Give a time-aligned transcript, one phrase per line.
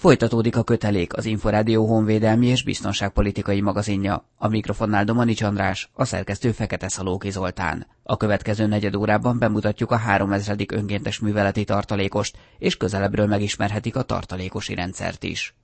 [0.00, 4.24] Folytatódik a kötelék az Inforádió honvédelmi és biztonságpolitikai magazinja.
[4.36, 7.86] A mikrofonnál Domanics András, a szerkesztő Fekete Szalóki Zoltán.
[8.02, 10.56] A következő negyed órában bemutatjuk a 3000.
[10.72, 15.54] önkéntes műveleti tartalékost, és közelebbről megismerhetik a tartalékosi rendszert is.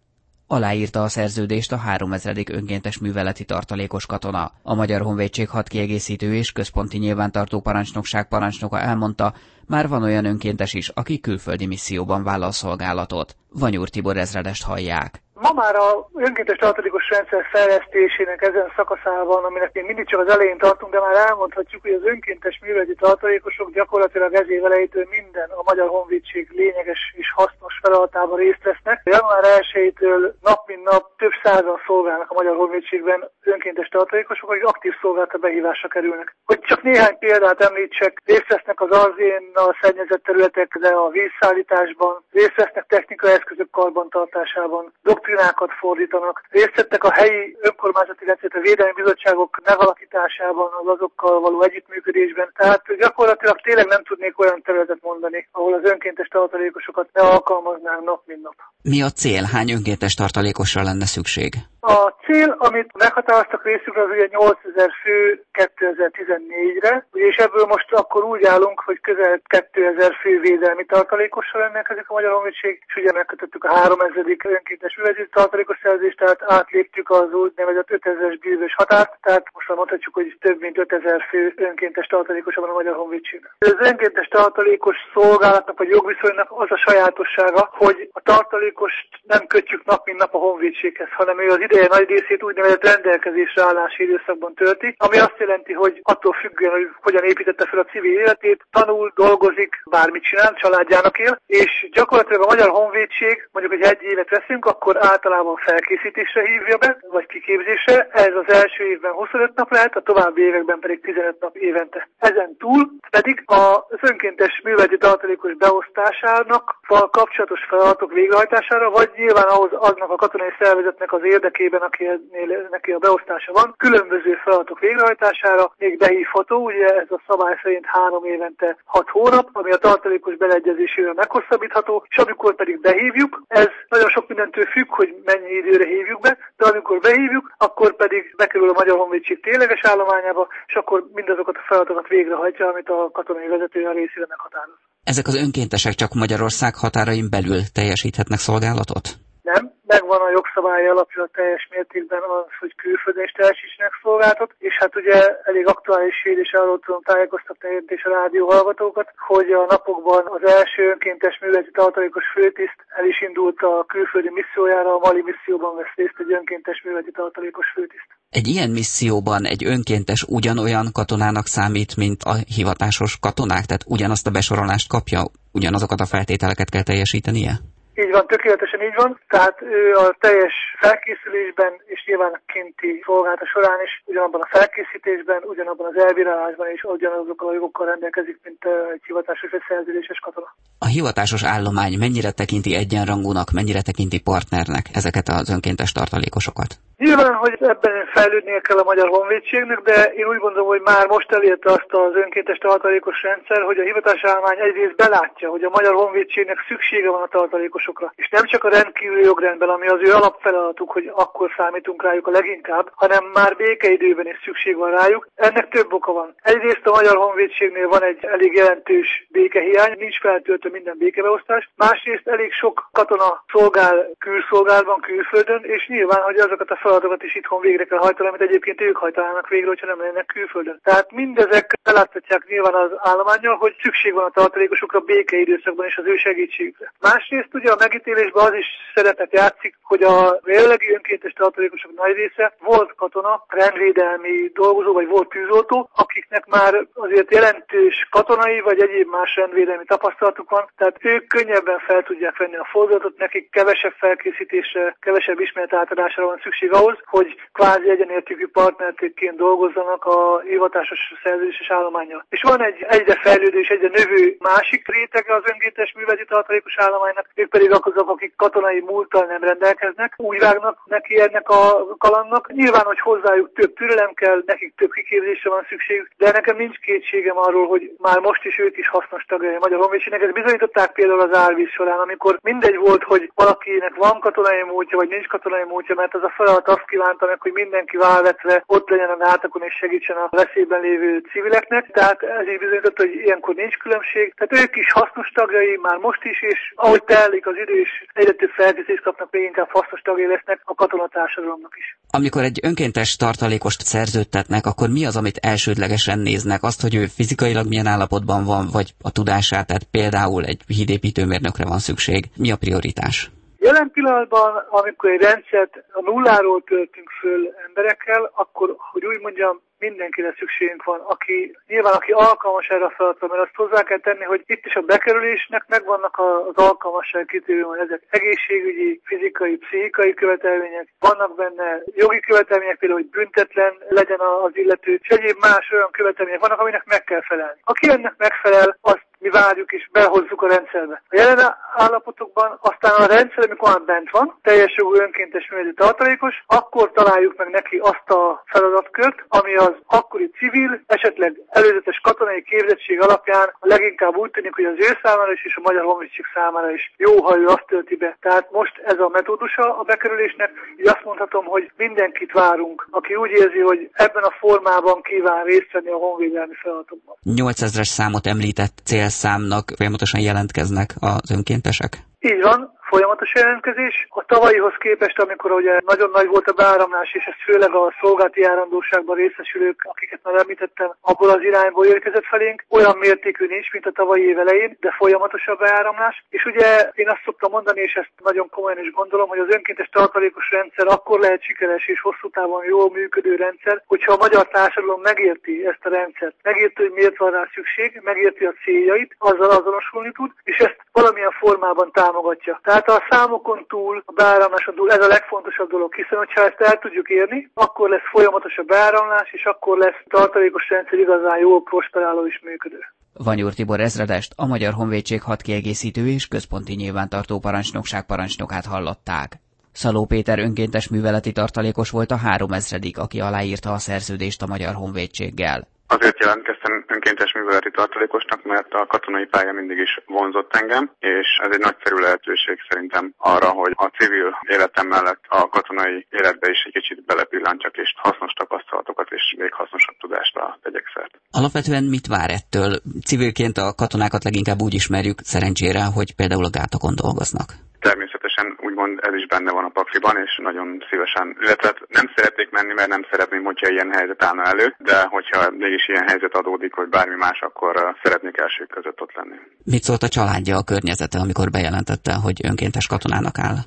[0.48, 2.36] Aláírta a szerződést a 3000.
[2.50, 4.52] önkéntes műveleti tartalékos katona.
[4.62, 9.34] A Magyar Honvédség hat kiegészítő és központi nyilvántartó parancsnokság parancsnoka elmondta,
[9.66, 13.36] már van olyan önkéntes is, aki külföldi misszióban vállal szolgálatot.
[13.48, 15.25] Vanyúr Tibor ezredest hallják.
[15.40, 20.58] Ma már a önkéntes tartalékos rendszer fejlesztésének ezen szakaszában, aminek még mindig csak az elején
[20.58, 25.62] tartunk, de már elmondhatjuk, hogy az önkéntes műveleti tartalékosok gyakorlatilag ez év elejétől minden a
[25.64, 29.00] Magyar Honvédség lényeges és hasznos feladatában részt vesznek.
[29.04, 34.92] Január 1-től nap mint nap több százan szolgálnak a Magyar Honvédségben önkéntes tartalékosok, akik aktív
[35.00, 36.36] szolgálata behívásra kerülnek.
[36.44, 42.56] Hogy csak néhány példát említsek, részt vesznek az arzén a szennyezett területekre a vízszállításban, részt
[42.56, 44.92] vesznek technikai eszközök karbantartásában,
[45.26, 52.48] doktrinákat fordítanak, részt a helyi önkormányzati, illetve a védelmi bizottságok megalakításában, az azokkal való együttműködésben.
[52.56, 58.22] Tehát gyakorlatilag tényleg nem tudnék olyan területet mondani, ahol az önkéntes tartalékosokat ne alkalmaznánk nap
[58.26, 58.56] mint nap.
[58.82, 59.42] Mi a cél?
[59.52, 61.50] Hány önkéntes tartalékosra lenne szükség?
[61.88, 68.44] A cél, amit meghatároztak részükre, az ugye 8000 fő 2014-re, és ebből most akkor úgy
[68.44, 69.40] állunk, hogy közel
[69.72, 74.24] 2000 fő védelmi tartalékossal rendelkezik a Magyar Honvédség, és ugye megkötöttük a 3000.
[74.44, 80.14] önkéntes műveleti tartalékos szerzést, tehát átléptük az úgynevezett 5000-es bűvös határt, tehát most már mondhatjuk,
[80.14, 83.52] hogy több mint 5000 fő önkéntes tartalékosa van a Magyar Honvédségnek.
[83.58, 90.06] Az önkéntes tartalékos szolgálatnak vagy jogviszonynak az a sajátossága, hogy a tartalékost nem kötjük nap
[90.06, 94.94] mint nap a honvédséghez, hanem ő az ide nagy részét úgynevezett rendelkezésre állási időszakban tölti,
[94.98, 99.72] ami azt jelenti, hogy attól függően, hogy hogyan építette fel a civil életét, tanul, dolgozik,
[99.90, 104.96] bármit csinál, családjának él, és gyakorlatilag a Magyar Honvédség, mondjuk, hogy egy évet veszünk, akkor
[105.00, 108.08] általában felkészítésre hívja be, vagy kiképzésre.
[108.12, 112.08] Ez az első évben 25 nap lehet, a további években pedig 15 nap évente.
[112.18, 116.74] Ezen túl pedig az önkéntes műveleti tartalékos beosztásának
[117.10, 122.90] kapcsolatos feladatok végrehajtására, vagy nyilván ahhoz aznak a katonai szervezetnek az érdekében, esetében, akinél neki
[122.92, 128.76] a beosztása van, különböző feladatok végrehajtására, még behívható, ugye ez a szabály szerint három évente
[128.84, 134.66] hat hónap, ami a tartalékos beleegyezésével meghosszabbítható, és amikor pedig behívjuk, ez nagyon sok mindentől
[134.74, 139.40] függ, hogy mennyi időre hívjuk be, de amikor behívjuk, akkor pedig bekerül a Magyar Honvédség
[139.42, 144.78] tényleges állományába, és akkor mindazokat a feladatokat végrehajtja, amit a katonai vezető a részére meghatároz.
[145.04, 149.25] Ezek az önkéntesek csak Magyarország határain belül teljesíthetnek szolgálatot?
[149.50, 149.62] Nem,
[149.94, 155.18] megvan a jogszabály alapja teljes mértékben az, hogy külföldön is teljesítsenek szolgáltat, és hát ugye
[155.50, 160.42] elég aktuális hír, és arról tudom tájékoztatni és a rádió hallgatókat, hogy a napokban az
[160.58, 165.94] első önkéntes műveleti tartalékos főtiszt el is indult a külföldi missziójára, a Mali misszióban vesz
[166.00, 168.10] részt egy önkéntes műveleti tartalékos főtiszt.
[168.38, 173.64] Egy ilyen misszióban egy önkéntes ugyanolyan katonának számít, mint a hivatásos katonák?
[173.68, 175.20] Tehát ugyanazt a besorolást kapja,
[175.58, 177.54] ugyanazokat a feltételeket kell teljesítenie?
[178.02, 179.10] Így van, tökéletesen így van.
[179.28, 185.40] Tehát ő a teljes felkészülésben és nyilván a kinti szolgálata során is ugyanabban a felkészítésben,
[185.52, 188.62] ugyanabban az elbírálásban és ugyanazokkal a jogokkal rendelkezik, mint
[188.94, 190.48] egy hivatásos vagy szerződéses katona.
[190.78, 196.70] A hivatásos állomány mennyire tekinti egyenrangúnak, mennyire tekinti partnernek ezeket az önkéntes tartalékosokat?
[196.98, 201.32] Nyilván, hogy ebben fejlődnie kell a Magyar Honvédségnek, de én úgy gondolom, hogy már most
[201.32, 205.94] elérte azt az önkéntes tartalékos rendszer, hogy a hivatás állomány egyrészt belátja, hogy a Magyar
[205.94, 208.12] Honvédségnek szüksége van a tartalékosokra.
[208.14, 212.30] És nem csak a rendkívüli jogrendben, ami az ő alapfeladatuk, hogy akkor számítunk rájuk a
[212.30, 215.28] leginkább, hanem már békeidőben is szükség van rájuk.
[215.34, 216.34] Ennek több oka van.
[216.42, 221.70] Egyrészt a Magyar Honvédségnél van egy elég jelentős békehiány, nincs feltöltő minden békebeosztás.
[221.76, 227.60] Másrészt elég sok katona szolgál külszolgálatban, külföldön, és nyilván, hogy azokat a feladatokat is itthon
[227.60, 230.80] végre kell hajtani, amit egyébként ők hajtanának végre, hogyha nem lennének külföldön.
[230.82, 236.16] Tehát mindezek beláthatják nyilván az állományjal, hogy szükség van a tartalékosokra békeidőszakban és az ő
[236.16, 236.92] segítségükre.
[237.00, 242.52] Másrészt ugye a megítélésben az is szerepet játszik, hogy a jelenlegi önkéntes tartalékosok nagy része
[242.58, 249.36] volt katona, rendvédelmi dolgozó vagy volt tűzoltó, akiknek már azért jelentős katonai vagy egyéb más
[249.36, 255.40] rendvédelmi tapasztalatuk van, tehát ők könnyebben fel tudják venni a fordulatot, nekik kevesebb felkészítésre, kevesebb
[255.40, 262.24] ismeret átadásra van szükség ahhoz, hogy kvázi egyenértékű partnerként dolgozzanak a hivatásos szerződéses állományjal.
[262.28, 267.48] És van egy egyre fejlődés, egyre növő másik rétege az önkéntes műveleti tartalékos állománynak, ők
[267.48, 272.52] pedig azok, akik katonai múlttal nem rendelkeznek, úgy vágnak neki ennek a kalannak.
[272.52, 277.38] Nyilván, hogy hozzájuk több türelem kell, nekik több kiképzésre van szükségük, de nekem nincs kétségem
[277.38, 280.22] arról, hogy már most is ők is hasznos tagjai a Magyar Honvédségnek.
[280.22, 285.08] Ezt bizonyították például az árvíz során, amikor mindegy volt, hogy valakinek van katonai múltja, vagy
[285.08, 289.14] nincs katonai múltja, mert az a feladat azt kívánta meg, hogy mindenki válvetve ott legyen
[289.14, 291.84] a gátakon és segítsen a veszélyben lévő civileknek.
[291.98, 294.34] Tehát ez is bizonyította, hogy ilyenkor nincs különbség.
[294.36, 298.32] Tehát ők is hasznos tagjai már most is, és ahogy telik az idő, és egyre
[298.32, 301.98] több felkészítést kapnak, még inkább hasznos tagjai lesznek a katonatársadalomnak is.
[302.10, 306.62] Amikor egy önkéntes tartalékost szerződtetnek, akkor mi az, amit elsődlegesen néznek?
[306.62, 311.78] Azt, hogy ő fizikailag milyen állapotban van, vagy a tudását, tehát például egy hídépítőmérnökre van
[311.78, 312.24] szükség.
[312.36, 313.30] Mi a prioritás?
[313.58, 320.34] Jelen pillanatban, amikor egy rendszert a nulláról töltünk föl emberekkel, akkor, hogy úgy mondjam, mindenkire
[320.38, 324.42] szükségünk van, aki nyilván aki alkalmas erre a feladatra, mert azt hozzá kell tenni, hogy
[324.46, 331.82] itt is a bekerülésnek megvannak az alkalmasság kritériumok, ezek egészségügyi, fizikai, pszichikai követelmények, vannak benne
[331.94, 336.84] jogi követelmények, például, hogy büntetlen legyen az illető, és egyéb más olyan követelmények vannak, aminek
[336.84, 337.60] meg kell felelni.
[337.64, 341.02] Aki ennek megfelel, azt mi várjuk és behozzuk a rendszerbe.
[341.08, 341.40] A jelen
[341.84, 347.34] állapotokban aztán a rendszer, amikor már bent van, teljes jogú önkéntes művelő tartalékos, akkor találjuk
[347.36, 354.16] meg neki azt a feladatkört, ami az akkori civil, esetleg előzetes katonai képzettség alapján leginkább
[354.16, 357.38] úgy tűnik, hogy az ő számára is és a Magyar Honvédség számára is jó, ha
[357.38, 358.16] ő azt tölti be.
[358.20, 360.50] Tehát most ez a metódusa a bekerülésnek,
[360.80, 365.72] így azt mondhatom, hogy mindenkit várunk, aki úgy érzi, hogy ebben a formában kíván részt
[365.72, 367.14] venni a honvédelmi feladatokban.
[367.24, 368.76] 8000-es számot említett
[369.16, 372.02] célszámnak folyamatosan jelentkeznek az önkéntesek?
[372.18, 374.06] Így van, folyamatos jelentkezés.
[374.08, 378.40] A tavalyihoz képest, amikor ugye nagyon nagy volt a beáramlás, és ez főleg a szolgálati
[378.40, 383.90] járandóságban részesülők, akiket már említettem, abból az irányból érkezett felénk, olyan mértékű nincs, mint a
[383.90, 386.24] tavalyi év elején, de folyamatos a beáramlás.
[386.28, 389.88] És ugye én azt szoktam mondani, és ezt nagyon komolyan is gondolom, hogy az önkéntes
[389.88, 395.00] tartalékos rendszer akkor lehet sikeres és hosszú távon jól működő rendszer, hogyha a magyar társadalom
[395.00, 400.12] megérti ezt a rendszert, megérti, hogy miért van rá szükség, megérti a céljait, azzal azonosulni
[400.12, 402.60] tud, és ezt valamilyen formában támogatja.
[402.62, 406.60] Tehát tehát a számokon túl, a beáramláson túl ez a legfontosabb dolog, hiszen hogyha ezt
[406.60, 411.62] el tudjuk érni, akkor lesz folyamatos a beáramlás, és akkor lesz tartalékos rendszer igazán jól
[411.62, 412.80] prosperáló és működő.
[413.12, 419.28] Vanyúr Tibor ezredest, a Magyar Honvédség hat kiegészítő és központi nyilvántartó parancsnokság parancsnokát hallották.
[419.72, 424.74] Szaló Péter önkéntes műveleti tartalékos volt a három ezredik, aki aláírta a szerződést a Magyar
[424.74, 425.68] Honvédséggel.
[425.86, 431.50] Azért jelentkeztem önkéntes műveleti tartalékosnak, mert a katonai pálya mindig is vonzott engem, és ez
[431.52, 436.72] egy nagyszerű lehetőség szerintem arra, hogy a civil életem mellett a katonai életbe is egy
[436.72, 441.14] kicsit belepillantjak, és hasznos tapasztalatokat és még hasznosabb tudást tegyek szert.
[441.30, 442.70] Alapvetően mit vár ettől?
[443.04, 447.48] Civilként a katonákat leginkább úgy ismerjük szerencsére, hogy például a gátokon dolgoznak
[447.88, 452.72] természetesen úgymond ez is benne van a pakliban, és nagyon szívesen, illetve nem szeretnék menni,
[452.78, 456.88] mert nem szeretném, hogyha ilyen helyzet állna elő, de hogyha mégis ilyen helyzet adódik, vagy
[456.88, 457.72] bármi más, akkor
[458.02, 459.38] szeretnék elsők között ott lenni.
[459.64, 463.58] Mit szólt a családja, a környezete, amikor bejelentette, hogy önkéntes katonának áll?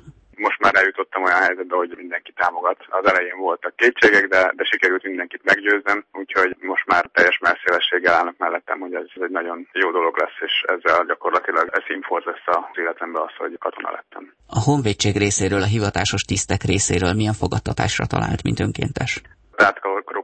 [0.46, 0.74] most már
[1.20, 2.78] eljutottam olyan helyzetbe, hogy mindenki támogat.
[2.88, 8.36] Az elején voltak kétségek, de, de sikerült mindenkit meggyőznem, úgyhogy most már teljes messzélességgel állnak
[8.38, 12.78] mellettem, hogy ez egy nagyon jó dolog lesz, és ezzel gyakorlatilag ez színforz lesz az
[12.82, 14.34] életembe az, hogy katona lettem.
[14.46, 19.12] A honvédség részéről, a hivatásos tisztek részéről milyen fogadtatásra talált, mint önkéntes?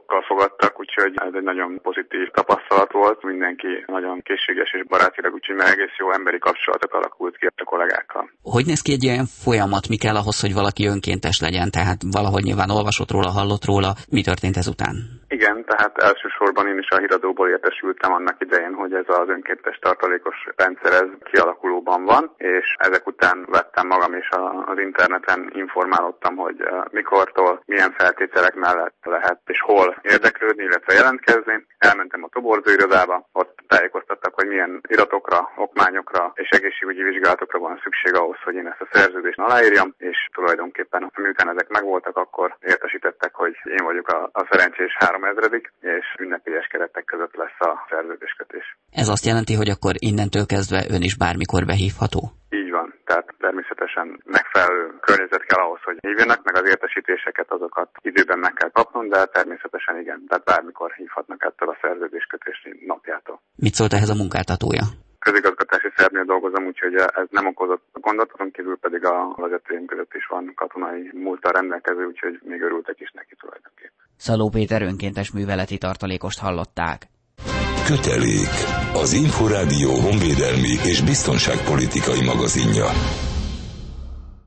[0.07, 3.23] Rátkalokkal fogadtak, úgyhogy ez egy nagyon pozitív tapasztalat volt.
[3.23, 8.29] Mindenki nagyon készséges és barátilag, úgyhogy már egész jó emberi kapcsolatok alakult ki a kollégákkal.
[8.41, 9.87] Hogy néz ki egy ilyen folyamat?
[9.87, 11.71] Mi kell ahhoz, hogy valaki önkéntes legyen?
[11.71, 13.91] Tehát valahogy nyilván olvasott róla, hallott róla.
[14.09, 14.95] Mi történt ezután?
[15.37, 20.47] Igen, tehát elsősorban én is a híradóból értesültem annak idején, hogy ez az önkéntes tartalékos
[20.55, 24.29] rendszer ez kialakulóban van, és ezek után vettem magam is
[24.65, 26.57] az interneten informálódtam, hogy
[26.91, 31.65] mikortól, milyen feltételek mellett lehet és hol érdeklődni, illetve jelentkezni.
[31.77, 34.06] Elmentem a toborzó irodába, ott tájékoztattak,
[34.37, 39.39] hogy milyen iratokra, okmányokra és egészségügyi vizsgálatokra van szükség ahhoz, hogy én ezt a szerződést
[39.39, 45.23] aláírjam, és tulajdonképpen miután ezek megvoltak, akkor értesítettek, hogy én vagyok a, a szerencsés három
[45.23, 48.77] ezredik, és ünnepélyes keretek között lesz a szerződéskötés.
[48.91, 52.36] Ez azt jelenti, hogy akkor innentől kezdve ön is bármikor behívható?
[53.09, 58.71] Tehát természetesen megfelelő környezet kell ahhoz, hogy hívjanak, meg az értesítéseket azokat időben meg kell
[58.79, 63.41] kapnom, de természetesen igen, tehát bármikor hívhatnak ettől a szerződéskötési napjától.
[63.55, 64.85] Mit szólt ehhez a munkáltatója?
[65.27, 70.25] közigazgatási szervnél dolgozom, úgyhogy ez nem okozott gondot, azon kívül pedig a vezetőim között is
[70.29, 74.03] van katonai múltal rendelkező, úgyhogy még örültek is neki tulajdonképpen.
[74.17, 76.99] Szaló Péter önkéntes műveleti tartalékost hallották.
[77.87, 78.53] Kötelék.
[79.01, 82.85] Az Inforádió honvédelmi és biztonságpolitikai magazinja.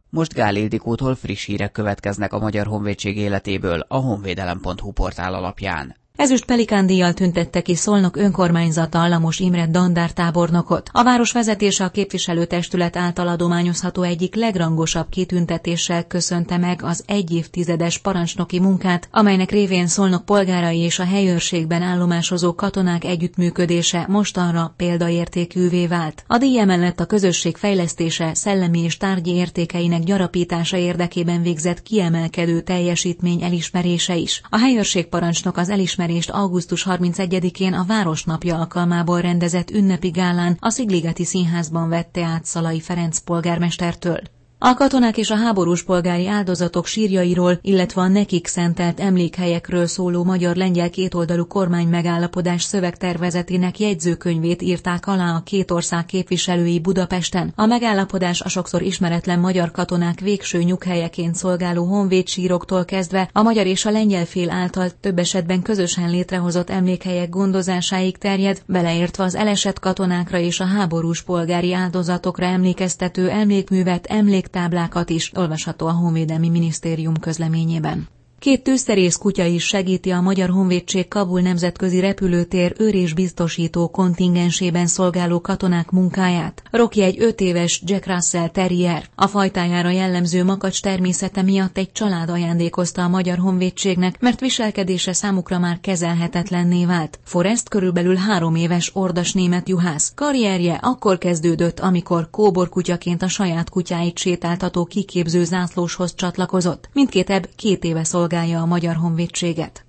[0.09, 6.00] Most Gál Ildikótól friss hírek következnek a Magyar Honvédség életéből a honvédelem.hu portál alapján.
[6.17, 10.88] Ezüst Pelikán díjjal tüntette ki Szolnok önkormányzata Lamos Imre dandártábornokot.
[10.93, 17.99] A város vezetése a képviselőtestület által adományozható egyik legrangosabb kitüntetéssel köszönte meg az egy évtizedes
[17.99, 26.25] parancsnoki munkát, amelynek révén Szolnok polgárai és a helyőrségben állomásozó katonák együttműködése mostanra példaértékűvé vált.
[26.26, 33.43] A díj emellett a közösség fejlesztése, szellemi és tárgyi értékeinek gyarapítása érdekében végzett kiemelkedő teljesítmény
[33.43, 34.40] elismerése is.
[34.50, 40.71] A helyőrség parancsnok az elismerés elismerést augusztus 31-én a Városnapja alkalmából rendezett ünnepi gálán a
[40.71, 44.21] Szigligeti Színházban vette át Szalai Ferenc polgármestertől.
[44.62, 50.90] A katonák és a háborús polgári áldozatok sírjairól, illetve a nekik szentelt emlékhelyekről szóló magyar-lengyel
[50.90, 57.52] kétoldalú kormány megállapodás szövegtervezetének jegyzőkönyvét írták alá a két ország képviselői Budapesten.
[57.57, 63.85] A megállapodás a sokszor ismeretlen magyar katonák végső nyughelyeként szolgáló honvédsíroktól kezdve a magyar és
[63.85, 70.38] a lengyel fél által több esetben közösen létrehozott emlékhelyek gondozásáig terjed, beleértve az elesett katonákra
[70.38, 78.09] és a háborús polgári áldozatokra emlékeztető emlékművet, emlék táblákat is olvasható a Honvédelmi Minisztérium közleményében.
[78.40, 85.40] Két tűzterész kutya is segíti a Magyar Honvédség Kabul nemzetközi repülőtér őr biztosító kontingensében szolgáló
[85.40, 86.62] katonák munkáját.
[86.70, 89.04] Rocky egy öt éves Jack Russell Terrier.
[89.14, 95.59] A fajtájára jellemző makacs természete miatt egy család ajándékozta a Magyar Honvédségnek, mert viselkedése számukra
[95.59, 97.18] már kezelhetetlenné vált.
[97.25, 100.12] Forrest körülbelül három éves ordas német juhász.
[100.14, 106.88] Karrierje akkor kezdődött, amikor kóborkutyaként a saját kutyáit sétáltató kiképző zászlóshoz csatlakozott.
[106.92, 109.87] Mindkét ebb két éve szolgált szolgálja a Magyar Honvédséget.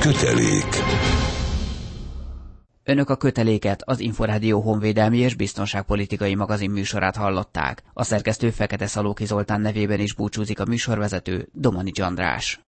[0.00, 0.66] Kötelék
[2.84, 7.82] Önök a köteléket, az Inforádió honvédelmi és biztonságpolitikai magazin műsorát hallották.
[7.92, 12.60] A szerkesztő Fekete Szalóki Zoltán nevében is búcsúzik a műsorvezető Domani András.